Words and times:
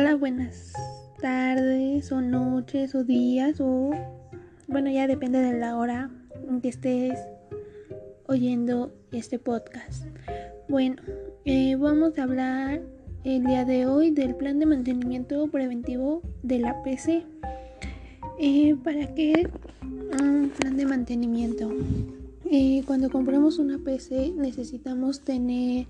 Hola, 0.00 0.14
buenas 0.14 0.72
tardes 1.20 2.10
o 2.10 2.22
noches 2.22 2.94
o 2.94 3.04
días 3.04 3.60
o 3.60 3.90
bueno, 4.66 4.90
ya 4.90 5.06
depende 5.06 5.40
de 5.40 5.58
la 5.58 5.76
hora 5.76 6.10
en 6.48 6.62
que 6.62 6.70
estés 6.70 7.18
oyendo 8.26 8.94
este 9.12 9.38
podcast. 9.38 10.06
Bueno, 10.70 11.02
eh, 11.44 11.76
vamos 11.76 12.16
a 12.16 12.22
hablar 12.22 12.80
el 13.24 13.44
día 13.44 13.66
de 13.66 13.86
hoy 13.86 14.10
del 14.10 14.34
plan 14.36 14.58
de 14.58 14.64
mantenimiento 14.64 15.48
preventivo 15.48 16.22
de 16.42 16.60
la 16.60 16.82
PC. 16.82 17.26
Eh, 18.38 18.76
¿Para 18.82 19.14
qué 19.14 19.50
un 19.82 20.50
plan 20.58 20.78
de 20.78 20.86
mantenimiento? 20.86 21.70
Eh, 22.50 22.84
cuando 22.86 23.10
compramos 23.10 23.58
una 23.58 23.76
PC 23.76 24.32
necesitamos 24.34 25.20
tener 25.20 25.88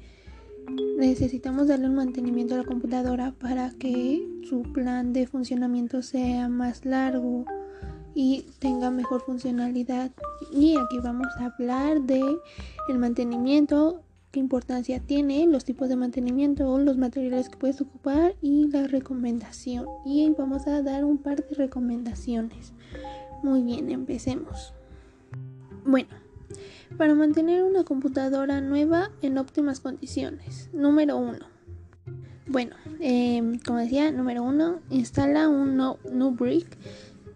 necesitamos 0.98 1.68
darle 1.68 1.88
un 1.88 1.94
mantenimiento 1.94 2.54
a 2.54 2.58
la 2.58 2.64
computadora 2.64 3.32
para 3.32 3.70
que 3.70 4.26
su 4.48 4.62
plan 4.62 5.12
de 5.12 5.26
funcionamiento 5.26 6.02
sea 6.02 6.48
más 6.48 6.84
largo 6.84 7.44
y 8.14 8.46
tenga 8.58 8.90
mejor 8.90 9.22
funcionalidad. 9.22 10.10
Y 10.52 10.76
aquí 10.76 10.98
vamos 11.02 11.28
a 11.38 11.46
hablar 11.46 12.02
de 12.02 12.22
el 12.88 12.98
mantenimiento, 12.98 14.02
qué 14.30 14.40
importancia 14.40 15.00
tiene, 15.00 15.46
los 15.46 15.64
tipos 15.64 15.88
de 15.88 15.96
mantenimiento, 15.96 16.78
los 16.78 16.96
materiales 16.96 17.48
que 17.48 17.56
puedes 17.56 17.80
ocupar 17.80 18.34
y 18.42 18.68
la 18.68 18.86
recomendación. 18.86 19.86
Y 20.04 20.28
vamos 20.36 20.66
a 20.66 20.82
dar 20.82 21.04
un 21.04 21.18
par 21.18 21.44
de 21.44 21.54
recomendaciones. 21.54 22.72
Muy 23.42 23.62
bien, 23.62 23.90
empecemos. 23.90 24.74
Bueno, 25.84 26.08
para 26.96 27.14
mantener 27.14 27.62
una 27.62 27.84
computadora 27.84 28.60
nueva 28.60 29.10
en 29.22 29.38
óptimas 29.38 29.80
condiciones. 29.80 30.70
Número 30.72 31.16
1. 31.16 31.38
Bueno, 32.46 32.74
em, 32.98 33.60
como 33.60 33.78
decía, 33.78 34.10
número 34.10 34.42
1, 34.42 34.80
instala 34.90 35.48
un 35.48 35.76
no, 35.76 35.98
brick 36.32 36.76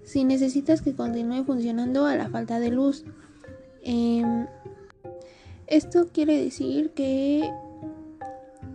si 0.02 0.24
necesitas 0.24 0.83
que 0.83 0.94
continúe 0.94 1.44
funcionando 1.44 2.06
a 2.06 2.16
la 2.16 2.28
falta 2.28 2.58
de 2.58 2.70
luz. 2.70 3.05
Em, 3.83 4.47
esto 5.67 6.08
quiere 6.12 6.42
decir 6.42 6.91
que 6.91 7.48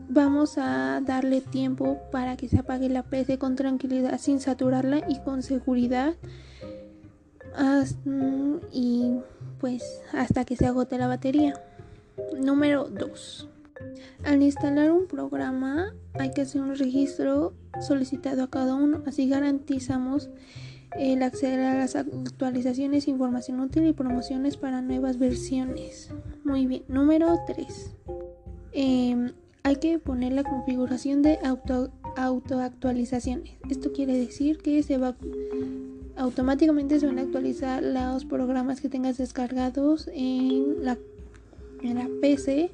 vamos 0.10 0.58
a 0.58 1.02
darle 1.02 1.42
tiempo 1.42 2.00
para 2.12 2.36
que 2.36 2.48
se 2.48 2.60
apague 2.60 2.90
la 2.90 3.04
PC 3.04 3.38
con 3.38 3.56
tranquilidad 3.56 4.18
sin 4.20 4.40
saturarla 4.40 5.04
y 5.08 5.20
con 5.20 5.44
seguridad. 5.44 6.16
y 8.72 9.12
pues 9.60 10.02
hasta 10.14 10.46
que 10.46 10.56
se 10.56 10.66
agote 10.66 10.98
la 10.98 11.08
batería. 11.08 11.54
Número 12.38 12.86
2. 12.86 13.50
Al 14.26 14.42
instalar 14.44 14.92
un 14.92 15.08
programa 15.08 15.94
hay 16.14 16.32
que 16.32 16.42
hacer 16.42 16.62
un 16.62 16.76
registro 16.76 17.54
solicitado 17.82 18.44
a 18.44 18.50
cada 18.50 18.76
uno, 18.76 19.04
así 19.06 19.30
garantizamos 19.30 20.30
el 20.98 21.22
acceder 21.24 21.60
a 21.60 21.76
las 21.76 21.96
actualizaciones, 21.96 23.08
información 23.08 23.60
útil 23.60 23.86
y 23.88 23.94
promociones 23.94 24.58
para 24.58 24.82
nuevas 24.82 25.20
versiones. 25.20 26.10
Muy 26.44 26.66
bien. 26.66 26.84
Número 26.88 27.38
3. 27.46 27.96
Em, 28.72 29.32
hay 29.64 29.76
que 29.76 30.00
poner 30.00 30.34
la 30.34 30.44
configuración 30.44 31.22
de 31.22 31.38
auto, 31.44 31.92
autoactualizaciones. 32.16 33.52
Esto 33.70 33.92
quiere 33.92 34.18
decir 34.18 34.58
que 34.58 34.82
se 34.84 34.98
va 34.98 35.16
automáticamente 36.20 37.00
se 37.00 37.08
van 37.08 37.18
a 37.18 37.22
actualizar 37.22 37.82
los 37.82 38.26
programas 38.26 38.82
que 38.82 38.90
tengas 38.90 39.18
descargados 39.18 40.10
en 40.14 40.84
la, 40.84 40.98
PC. 42.22 42.72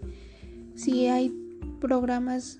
Si 0.73 1.07
hay 1.07 1.31
programas, 1.79 2.59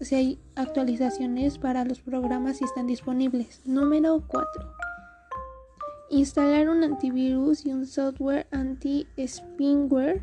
si 0.00 0.14
hay 0.14 0.38
actualizaciones 0.54 1.58
para 1.58 1.84
los 1.84 2.00
programas 2.00 2.58
si 2.58 2.64
están 2.64 2.86
disponibles. 2.86 3.60
Número 3.64 4.22
4. 4.28 4.48
Instalar 6.10 6.68
un 6.68 6.84
antivirus 6.84 7.66
y 7.66 7.72
un 7.72 7.84
software 7.84 8.46
anti-spyware 8.52 10.22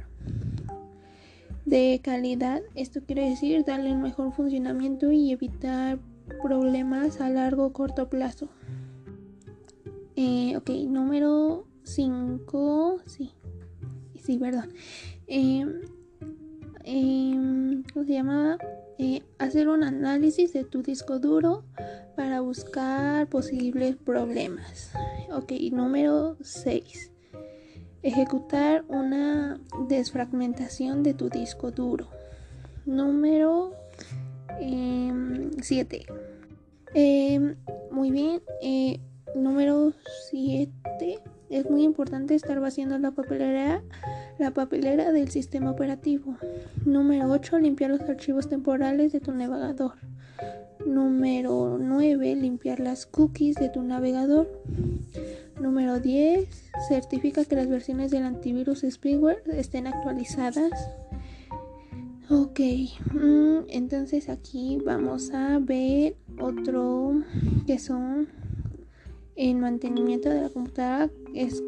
de 1.66 2.00
calidad. 2.02 2.62
Esto 2.74 3.02
quiere 3.06 3.30
decir 3.30 3.66
darle 3.66 3.92
un 3.92 4.02
mejor 4.02 4.32
funcionamiento 4.32 5.12
y 5.12 5.34
evitar 5.34 6.00
problemas 6.42 7.20
a 7.20 7.30
largo 7.30 7.66
o 7.66 7.74
corto 7.74 8.10
plazo. 8.10 8.48
Eh, 10.16 10.56
ok, 10.58 10.70
número 10.88 11.66
5. 11.84 13.02
Sí. 13.06 13.32
Sí, 14.16 14.38
perdón. 14.38 14.70
Eh, 15.28 15.66
¿Cómo 17.94 18.06
se 18.06 18.14
llama? 18.14 18.58
Eh, 19.00 19.24
hacer 19.40 19.70
un 19.70 19.84
análisis 19.84 20.54
de 20.54 20.64
tu 20.64 20.84
disco 20.84 21.20
duro 21.20 21.64
para 22.16 22.42
buscar 22.42 23.28
posibles 23.28 23.96
problemas. 23.96 24.94
Ok, 25.32 25.52
número 25.72 26.38
6. 26.42 27.12
Ejecutar 28.04 28.86
una 28.88 29.60
desfragmentación 29.88 31.04
de 31.04 31.14
tu 31.14 31.30
disco 31.30 31.72
duro. 31.72 32.08
Número 32.86 33.74
7. 34.60 36.06
Em, 36.94 37.56
muy 37.92 38.12
bien. 38.12 38.42
Número 39.36 39.94
7. 40.30 40.70
Es 41.50 41.70
muy 41.70 41.84
importante 41.84 42.36
estar 42.36 42.60
vaciando 42.60 42.98
la 42.98 43.12
papelera, 43.12 43.84
la 44.40 44.52
papelera 44.52 45.12
del 45.12 45.30
sistema 45.30 45.72
operativo. 45.72 46.38
Número 46.86 47.30
8. 47.30 47.60
Limpiar 47.60 47.92
los 47.92 48.02
archivos 48.02 48.50
temporales 48.50 49.12
de 49.12 49.20
tu 49.20 49.32
navegador. 49.34 49.94
Número 50.86 51.78
9. 51.80 52.36
Limpiar 52.36 52.80
las 52.80 53.06
cookies 53.06 53.56
de 53.56 53.70
tu 53.70 53.82
navegador. 53.82 54.50
Número 55.62 56.00
10. 56.00 56.48
Certifica 56.88 57.46
que 57.46 57.56
las 57.56 57.68
versiones 57.68 58.12
del 58.12 58.24
antivirus 58.24 58.86
spyware 58.90 59.44
estén 59.52 59.88
actualizadas. 59.88 60.72
Ok, 62.30 62.60
mm, 63.14 63.70
entonces 63.70 64.30
aquí 64.30 64.80
vamos 64.84 65.32
a 65.32 65.60
ver 65.60 66.16
otro 66.40 67.22
que 67.68 67.78
son 67.78 68.28
en 69.36 69.60
mantenimiento 69.60 70.30
de 70.30 70.42
la 70.42 70.50
computadora 70.50 71.10
es, 71.34 71.62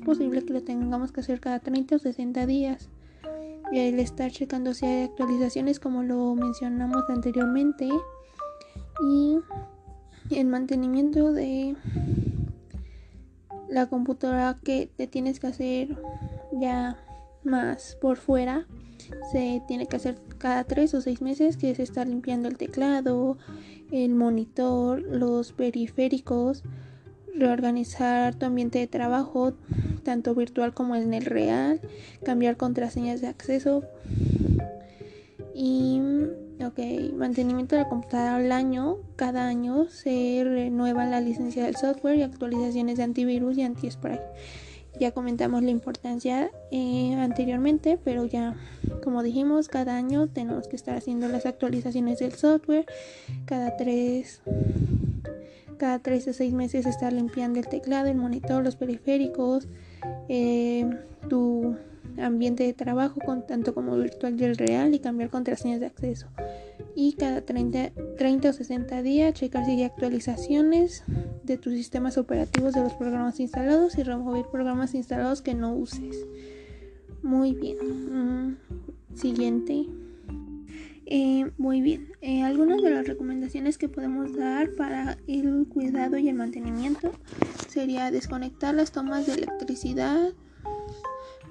posible 0.00 0.44
que 0.44 0.52
lo 0.52 0.62
tengamos 0.62 1.12
que 1.12 1.20
hacer 1.20 1.40
cada 1.40 1.60
30 1.60 1.96
o 1.96 1.98
60 1.98 2.46
días. 2.46 2.88
El 3.72 3.98
estar 4.00 4.30
checando 4.30 4.74
si 4.74 4.86
hay 4.86 5.04
actualizaciones 5.04 5.80
como 5.80 6.02
lo 6.02 6.34
mencionamos 6.34 7.02
anteriormente. 7.08 7.88
Y 9.06 9.38
el 10.30 10.46
mantenimiento 10.46 11.32
de 11.32 11.74
la 13.68 13.86
computadora 13.86 14.58
que 14.62 14.90
te 14.94 15.06
tienes 15.06 15.40
que 15.40 15.46
hacer 15.46 15.96
ya 16.60 16.98
más 17.44 17.96
por 18.00 18.16
fuera 18.16 18.66
se 19.32 19.62
tiene 19.66 19.86
que 19.86 19.96
hacer 19.96 20.16
cada 20.38 20.64
3 20.64 20.94
o 20.94 21.00
6 21.00 21.22
meses 21.22 21.56
que 21.56 21.70
es 21.70 21.80
estar 21.80 22.06
limpiando 22.06 22.48
el 22.48 22.56
teclado 22.56 23.36
el 23.92 24.14
monitor, 24.14 25.02
los 25.02 25.52
periféricos, 25.52 26.64
reorganizar 27.34 28.34
tu 28.34 28.46
ambiente 28.46 28.78
de 28.78 28.86
trabajo, 28.86 29.52
tanto 30.02 30.34
virtual 30.34 30.72
como 30.74 30.96
en 30.96 31.12
el 31.14 31.26
real, 31.26 31.80
cambiar 32.24 32.56
contraseñas 32.56 33.20
de 33.20 33.28
acceso 33.28 33.84
y 35.54 36.00
ok, 36.64 37.12
mantenimiento 37.14 37.76
de 37.76 37.82
la 37.82 37.88
computadora 37.88 38.36
al 38.36 38.50
año. 38.50 38.96
Cada 39.16 39.46
año 39.46 39.88
se 39.88 40.42
renueva 40.42 41.04
la 41.04 41.20
licencia 41.20 41.64
del 41.64 41.76
software 41.76 42.16
y 42.16 42.22
actualizaciones 42.22 42.96
de 42.96 43.02
antivirus 43.02 43.58
y 43.58 43.62
anti-spray. 43.62 44.20
Ya 45.02 45.10
comentamos 45.10 45.64
la 45.64 45.72
importancia 45.72 46.52
eh, 46.70 47.12
anteriormente, 47.14 47.98
pero 48.04 48.24
ya 48.24 48.54
como 49.02 49.24
dijimos, 49.24 49.66
cada 49.66 49.96
año 49.96 50.28
tenemos 50.28 50.68
que 50.68 50.76
estar 50.76 50.96
haciendo 50.96 51.26
las 51.26 51.44
actualizaciones 51.44 52.20
del 52.20 52.34
software. 52.34 52.86
Cada 53.44 53.76
tres, 53.76 54.42
cada 55.76 55.98
tres 55.98 56.28
o 56.28 56.32
seis 56.32 56.52
meses 56.52 56.86
estar 56.86 57.12
limpiando 57.12 57.58
el 57.58 57.66
teclado, 57.66 58.10
el 58.10 58.16
monitor, 58.16 58.62
los 58.62 58.76
periféricos, 58.76 59.66
eh, 60.28 60.88
tu 61.28 61.74
ambiente 62.18 62.64
de 62.64 62.72
trabajo, 62.72 63.20
con, 63.24 63.46
tanto 63.46 63.74
como 63.74 63.96
virtual 63.96 64.40
y 64.40 64.44
el 64.44 64.56
real, 64.56 64.94
y 64.94 64.98
cambiar 64.98 65.30
contraseñas 65.30 65.80
de 65.80 65.86
acceso. 65.86 66.28
Y 66.94 67.14
cada 67.14 67.42
30, 67.42 67.92
30 68.18 68.50
o 68.50 68.52
60 68.52 69.02
días 69.02 69.34
checar 69.34 69.64
si 69.64 69.72
hay 69.72 69.82
actualizaciones 69.84 71.04
de 71.42 71.56
tus 71.56 71.72
sistemas 71.72 72.18
operativos 72.18 72.74
de 72.74 72.82
los 72.82 72.94
programas 72.94 73.40
instalados 73.40 73.98
y 73.98 74.02
remover 74.02 74.46
programas 74.50 74.94
instalados 74.94 75.42
que 75.42 75.54
no 75.54 75.74
uses. 75.74 76.26
Muy 77.22 77.54
bien. 77.54 77.78
Mm, 78.50 78.56
siguiente. 79.14 79.86
Eh, 81.06 81.50
muy 81.58 81.80
bien. 81.82 82.12
Eh, 82.20 82.42
algunas 82.42 82.82
de 82.82 82.90
las 82.90 83.06
recomendaciones 83.06 83.76
que 83.76 83.88
podemos 83.88 84.34
dar 84.34 84.74
para 84.74 85.18
el 85.26 85.66
cuidado 85.68 86.16
y 86.16 86.28
el 86.28 86.36
mantenimiento 86.36 87.12
sería 87.68 88.10
desconectar 88.10 88.74
las 88.74 88.92
tomas 88.92 89.26
de 89.26 89.34
electricidad, 89.34 90.32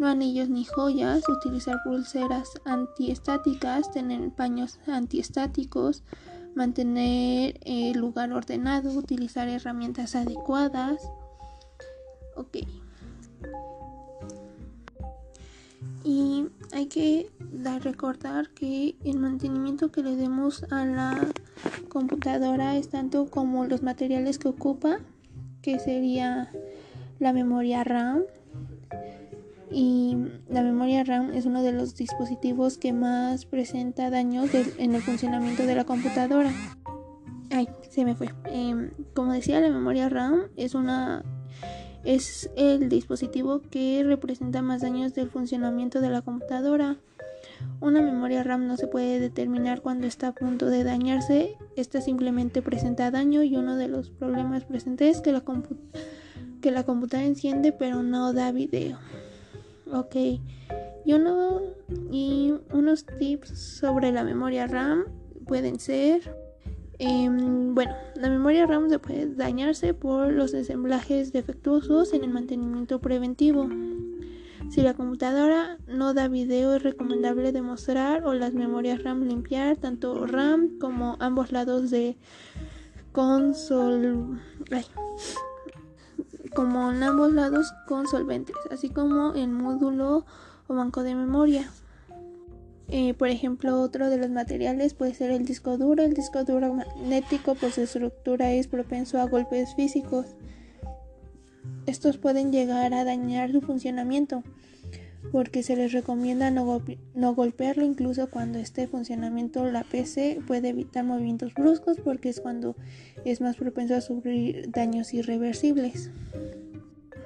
no 0.01 0.07
anillos 0.07 0.49
ni 0.49 0.65
joyas, 0.65 1.29
utilizar 1.29 1.77
pulseras 1.83 2.49
antiestáticas, 2.65 3.91
tener 3.91 4.31
paños 4.31 4.79
antiestáticos, 4.87 6.01
mantener 6.55 7.59
el 7.63 7.99
lugar 7.99 8.33
ordenado, 8.33 8.91
utilizar 8.91 9.47
herramientas 9.47 10.15
adecuadas. 10.15 11.03
Ok. 12.35 12.57
Y 16.03 16.47
hay 16.71 16.87
que 16.87 17.29
dar, 17.53 17.83
recordar 17.83 18.49
que 18.49 18.95
el 19.05 19.19
mantenimiento 19.19 19.91
que 19.91 20.01
le 20.01 20.15
demos 20.15 20.63
a 20.71 20.83
la 20.83 21.27
computadora 21.89 22.75
es 22.75 22.89
tanto 22.89 23.29
como 23.29 23.65
los 23.65 23.83
materiales 23.83 24.39
que 24.39 24.47
ocupa, 24.47 24.97
que 25.61 25.77
sería 25.77 26.49
la 27.19 27.33
memoria 27.33 27.83
RAM. 27.83 28.23
Y 29.71 30.17
la 30.49 30.63
memoria 30.63 31.03
RAM 31.03 31.31
es 31.33 31.45
uno 31.45 31.63
de 31.63 31.71
los 31.71 31.95
dispositivos 31.95 32.77
que 32.77 32.91
más 32.91 33.45
presenta 33.45 34.09
daños 34.09 34.49
en 34.53 34.95
el 34.95 35.01
funcionamiento 35.01 35.65
de 35.65 35.75
la 35.75 35.85
computadora. 35.85 36.51
Ay, 37.51 37.69
se 37.89 38.03
me 38.03 38.15
fue. 38.15 38.29
Em, 38.45 38.91
como 39.13 39.31
decía, 39.31 39.59
la 39.61 39.69
memoria 39.69 40.09
RAM 40.09 40.43
es 40.57 40.75
una 40.75 41.23
es 42.03 42.49
el 42.55 42.89
dispositivo 42.89 43.61
que 43.69 44.03
representa 44.03 44.61
más 44.61 44.81
daños 44.81 45.13
del 45.13 45.29
funcionamiento 45.29 46.01
de 46.01 46.09
la 46.09 46.21
computadora. 46.21 46.97
Una 47.79 48.01
memoria 48.01 48.43
RAM 48.43 48.67
no 48.67 48.77
se 48.77 48.87
puede 48.87 49.19
determinar 49.19 49.81
cuando 49.81 50.07
está 50.07 50.29
a 50.29 50.33
punto 50.33 50.67
de 50.67 50.83
dañarse, 50.83 51.57
esta 51.75 52.01
simplemente 52.01 52.61
presenta 52.61 53.11
daño 53.11 53.43
y 53.43 53.55
uno 53.55 53.75
de 53.75 53.87
los 53.87 54.09
problemas 54.09 54.63
presentes 54.65 55.17
es 55.17 55.21
que 55.21 55.31
la, 55.31 55.43
que 56.61 56.71
la 56.71 56.83
computadora 56.83 57.27
enciende 57.27 57.71
pero 57.71 58.01
no 58.03 58.33
da 58.33 58.51
video. 58.51 58.97
Ok, 59.93 60.15
y, 61.05 61.13
uno, 61.13 61.61
y 62.11 62.53
unos 62.71 63.05
tips 63.05 63.49
sobre 63.79 64.11
la 64.11 64.23
memoria 64.23 64.67
RAM 64.67 65.05
pueden 65.45 65.79
ser 65.79 66.21
Em, 67.03 67.73
bueno, 67.73 67.95
la 68.13 68.29
memoria 68.29 68.67
RAM 68.67 68.87
se 68.87 68.99
puede 68.99 69.25
dañarse 69.33 69.95
por 69.95 70.31
los 70.31 70.53
ensamblajes 70.53 71.33
defectuosos 71.33 72.13
en 72.13 72.23
el 72.23 72.29
mantenimiento 72.29 73.01
preventivo. 73.01 73.67
Si 74.69 74.81
la 74.83 74.93
computadora 74.93 75.79
no 75.87 76.13
da 76.13 76.27
video 76.27 76.75
es 76.75 76.83
recomendable 76.83 77.51
demostrar 77.53 78.23
o 78.23 78.35
las 78.35 78.53
memorias 78.53 79.03
RAM 79.03 79.23
limpiar 79.23 79.77
tanto 79.77 80.27
RAM 80.27 80.77
como 80.77 81.17
ambos 81.19 81.51
lados 81.51 81.89
de 81.89 82.17
consol 83.13 84.39
como 86.53 86.91
en 86.91 87.03
ambos 87.03 87.31
lados 87.33 87.73
con 87.87 88.07
solventes, 88.07 88.55
así 88.69 88.89
como 88.89 89.33
el 89.33 89.49
módulo 89.49 90.25
o 90.67 90.75
banco 90.75 91.03
de 91.03 91.15
memoria. 91.15 91.69
Por 93.17 93.29
ejemplo, 93.29 93.79
otro 93.81 94.09
de 94.09 94.17
los 94.17 94.29
materiales 94.29 94.93
puede 94.93 95.13
ser 95.13 95.31
el 95.31 95.45
disco 95.45 95.77
duro. 95.77 96.03
El 96.03 96.13
disco 96.13 96.43
duro 96.43 96.73
magnético 96.73 97.55
por 97.55 97.71
su 97.71 97.81
estructura 97.81 98.51
es 98.51 98.67
propenso 98.67 99.19
a 99.21 99.27
golpes 99.27 99.73
físicos. 99.75 100.25
Estos 101.85 102.17
pueden 102.17 102.51
llegar 102.51 102.93
a 102.93 103.05
dañar 103.05 103.51
su 103.53 103.61
funcionamiento 103.61 104.43
porque 105.31 105.63
se 105.63 105.75
les 105.75 105.93
recomienda 105.93 106.51
no, 106.51 107.33
golpearlo 107.33 107.83
incluso 107.83 108.29
cuando 108.29 108.59
esté 108.59 108.83
en 108.83 108.89
funcionamiento 108.89 109.65
la 109.65 109.83
PC 109.83 110.41
puede 110.45 110.69
evitar 110.69 111.03
movimientos 111.03 111.53
bruscos 111.53 111.97
porque 112.03 112.29
es 112.29 112.41
cuando 112.41 112.75
es 113.25 113.41
más 113.41 113.55
propenso 113.55 113.95
a 113.95 114.01
sufrir 114.01 114.69
daños 114.71 115.13
irreversibles. 115.13 116.11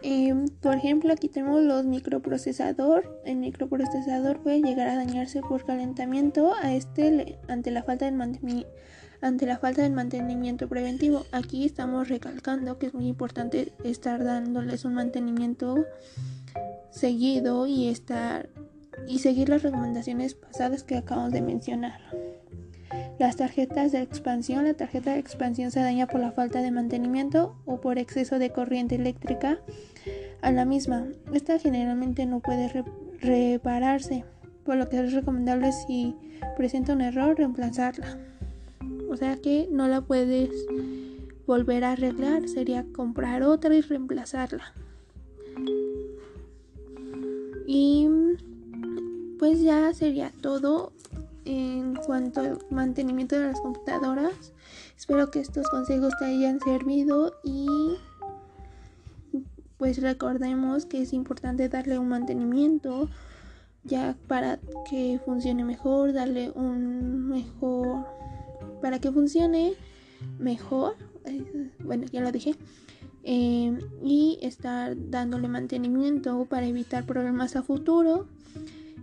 Em, 0.08 0.48
por 0.62 0.76
ejemplo, 0.76 1.12
aquí 1.12 1.30
tenemos 1.30 1.64
los 1.64 1.84
microprocesador. 1.86 3.20
El 3.26 3.38
microprocesador 3.38 4.40
puede 4.40 4.62
llegar 4.62 4.88
a 4.88 4.96
dañarse 4.96 5.42
por 5.42 5.66
calentamiento 5.66 6.54
a 6.62 6.76
este 6.76 7.40
ante 7.48 7.72
la 7.72 7.82
falta 7.82 8.06
de 8.06 8.66
ante 9.22 9.48
la 9.48 9.58
falta 9.58 9.82
del 9.82 9.94
mantenimiento 9.94 10.70
preventivo. 10.70 11.26
Aquí 11.32 11.66
estamos 11.66 12.10
recalcando 12.10 12.78
que 12.78 12.86
es 12.86 12.94
muy 12.94 13.08
importante 13.08 13.74
estar 13.84 14.24
dándoles 14.24 14.86
un 14.86 14.94
mantenimiento 14.94 15.86
seguido 16.96 17.68
y 17.68 17.90
estar 17.90 18.50
y 19.08 19.20
seguir 19.20 19.50
las 19.50 19.64
recomendaciones 19.64 20.34
pasadas 20.34 20.84
que 20.84 20.96
acabamos 20.96 21.34
de 21.34 21.42
mencionar. 21.42 22.00
Las 23.20 23.36
tarjetas 23.36 23.92
de 23.92 24.02
expansión. 24.02 24.64
La 24.66 24.74
tarjeta 24.74 25.14
de 25.14 25.20
expansión 25.20 25.72
se 25.72 25.82
daña 25.82 26.08
por 26.08 26.22
la 26.22 26.32
falta 26.32 26.62
de 26.62 26.72
mantenimiento 26.72 27.56
o 27.66 27.82
por 27.82 27.98
exceso 27.98 28.40
de 28.40 28.52
corriente 28.52 28.96
eléctrica 28.96 29.60
a 30.42 30.52
la 30.52 30.66
misma. 30.66 31.08
Esta 31.34 31.60
generalmente 31.60 32.26
no 32.26 32.40
puede 32.40 32.86
repararse, 33.20 34.24
por 34.64 34.78
lo 34.78 34.90
que 34.90 35.00
es 35.00 35.14
recomendable 35.14 35.72
si 35.72 36.16
presenta 36.56 36.94
un 36.94 37.02
error 37.02 37.38
reemplazarla. 37.38 38.18
O 39.10 39.18
sea 39.18 39.38
que 39.38 39.68
no 39.72 39.88
la 39.88 40.02
puedes 40.02 40.50
volver 41.46 41.84
a 41.84 41.92
arreglar, 41.92 42.48
sería 42.48 42.86
comprar 42.94 43.44
otra 43.44 43.76
y 43.76 43.82
reemplazarla. 43.82 44.74
Y 47.66 48.08
pues 49.40 49.62
ya 49.62 49.94
sería 49.94 50.32
todo 50.42 50.92
en 51.46 51.96
cuanto 51.96 52.42
al 52.42 52.60
mantenimiento 52.70 53.38
de 53.40 53.48
las 53.48 53.62
computadoras. 53.62 54.54
Espero 54.98 55.30
que 55.32 55.40
estos 55.40 55.68
consejos 55.70 56.14
te 56.20 56.26
hayan 56.26 56.60
servido 56.60 57.34
y 57.44 57.68
pues 59.78 60.02
recordemos 60.02 60.86
que 60.86 61.02
es 61.02 61.14
importante 61.14 61.68
darle 61.70 62.00
un 62.00 62.08
mantenimiento 62.08 63.10
ya 63.84 64.16
para 64.28 64.60
que 64.90 65.20
funcione 65.24 65.64
mejor, 65.64 66.14
darle 66.14 66.52
un 66.52 67.28
mejor 67.28 68.06
para 68.82 69.00
que 69.00 69.12
funcione 69.12 69.74
mejor, 70.40 70.96
eh, 71.26 71.72
bueno 71.80 72.06
ya 72.12 72.22
lo 72.22 72.32
dije, 72.32 72.56
eh, 73.26 73.78
y 74.04 74.40
estar 74.42 74.96
dándole 74.96 75.50
mantenimiento 75.50 76.46
para 76.46 76.66
evitar 76.66 77.06
problemas 77.06 77.58
a 77.58 77.64
futuro 77.64 78.28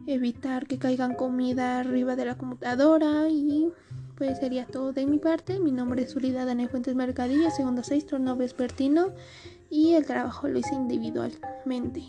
evitar 0.06 0.66
que 0.66 0.78
caigan 0.78 1.14
comida 1.14 1.78
arriba 1.80 2.16
de 2.16 2.24
la 2.24 2.36
computadora 2.36 3.28
y 3.28 3.70
pues 4.16 4.38
sería 4.38 4.66
todo 4.66 4.92
de 4.92 5.06
mi 5.06 5.18
parte. 5.18 5.58
Mi 5.60 5.72
nombre 5.72 6.02
es 6.02 6.14
Ulida 6.14 6.44
Daniel 6.44 6.68
Fuentes 6.68 6.94
Mercadilla, 6.94 7.50
segundo 7.50 7.82
6, 7.82 8.06
turno 8.06 8.36
vespertino 8.36 9.08
y 9.70 9.94
el 9.94 10.06
trabajo 10.06 10.48
lo 10.48 10.58
hice 10.58 10.74
individualmente. 10.74 12.02